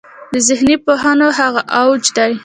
د 0.33 0.33
ذهني 0.47 0.75
پوهنو 0.85 1.27
هغه 1.39 1.61
اوج 1.81 2.03
دی. 2.17 2.31